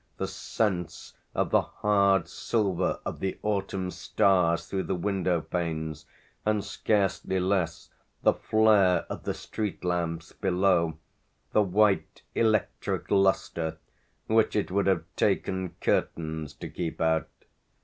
the 0.17 0.25
sense 0.27 1.13
of 1.35 1.51
the 1.51 1.61
hard 1.61 2.27
silver 2.27 2.99
of 3.05 3.19
the 3.19 3.37
autumn 3.43 3.91
stars 3.91 4.65
through 4.65 4.81
the 4.81 4.95
window 4.95 5.41
panes, 5.41 6.07
and 6.43 6.63
scarcely 6.65 7.39
less 7.39 7.91
the 8.23 8.33
flare 8.33 9.05
of 9.11 9.25
the 9.25 9.33
street 9.35 9.85
lamps 9.85 10.31
below, 10.31 10.97
the 11.51 11.61
white 11.61 12.23
electric 12.33 13.11
lustre 13.11 13.77
which 14.25 14.55
it 14.55 14.71
would 14.71 14.87
have 14.87 15.03
taken 15.15 15.75
curtains 15.81 16.55
to 16.55 16.67
keep 16.67 16.99
out. 16.99 17.29